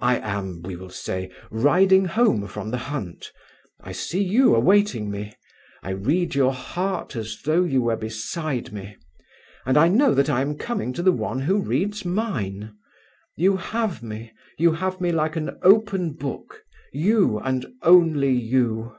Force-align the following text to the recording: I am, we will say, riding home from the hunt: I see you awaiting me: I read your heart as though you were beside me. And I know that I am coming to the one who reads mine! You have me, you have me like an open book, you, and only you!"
I 0.00 0.16
am, 0.20 0.62
we 0.62 0.74
will 0.74 0.88
say, 0.88 1.30
riding 1.50 2.06
home 2.06 2.46
from 2.48 2.70
the 2.70 2.78
hunt: 2.78 3.30
I 3.78 3.92
see 3.92 4.22
you 4.24 4.54
awaiting 4.54 5.10
me: 5.10 5.34
I 5.82 5.90
read 5.90 6.34
your 6.34 6.54
heart 6.54 7.14
as 7.14 7.42
though 7.44 7.62
you 7.62 7.82
were 7.82 7.96
beside 7.96 8.72
me. 8.72 8.96
And 9.66 9.76
I 9.76 9.88
know 9.88 10.14
that 10.14 10.30
I 10.30 10.40
am 10.40 10.56
coming 10.56 10.94
to 10.94 11.02
the 11.02 11.12
one 11.12 11.40
who 11.40 11.60
reads 11.60 12.06
mine! 12.06 12.74
You 13.36 13.58
have 13.58 14.02
me, 14.02 14.32
you 14.56 14.72
have 14.72 14.98
me 14.98 15.12
like 15.12 15.36
an 15.36 15.58
open 15.60 16.14
book, 16.14 16.64
you, 16.90 17.38
and 17.38 17.66
only 17.82 18.30
you!" 18.32 18.96